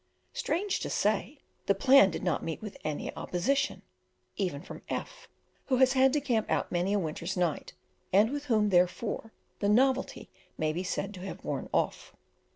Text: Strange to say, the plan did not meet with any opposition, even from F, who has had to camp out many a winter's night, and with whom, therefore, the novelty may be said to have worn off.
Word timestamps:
Strange 0.33 0.79
to 0.79 0.89
say, 0.89 1.37
the 1.67 1.75
plan 1.75 2.09
did 2.09 2.23
not 2.23 2.43
meet 2.43 2.59
with 2.59 2.75
any 2.83 3.13
opposition, 3.15 3.83
even 4.35 4.59
from 4.59 4.81
F, 4.89 5.27
who 5.67 5.75
has 5.77 5.93
had 5.93 6.11
to 6.11 6.19
camp 6.19 6.49
out 6.49 6.71
many 6.71 6.93
a 6.93 6.97
winter's 6.97 7.37
night, 7.37 7.73
and 8.11 8.31
with 8.31 8.45
whom, 8.45 8.69
therefore, 8.69 9.31
the 9.59 9.69
novelty 9.69 10.27
may 10.57 10.73
be 10.73 10.81
said 10.81 11.13
to 11.13 11.19
have 11.19 11.45
worn 11.45 11.69
off. 11.71 12.15